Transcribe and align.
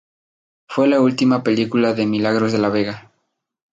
Fue 0.67 0.87
la 0.87 0.99
última 0.99 1.43
película 1.43 1.93
de 1.93 2.07
Milagros 2.07 2.51
de 2.51 2.57
la 2.57 2.69
Vega. 2.69 3.11